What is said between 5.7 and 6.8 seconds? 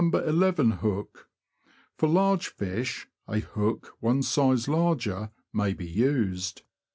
be used.